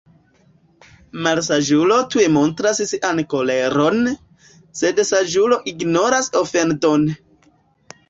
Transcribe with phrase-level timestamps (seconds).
[1.27, 4.03] Malsaĝulo tuj montras sian koleron;
[4.83, 7.11] Sed saĝulo ignoras ofendon.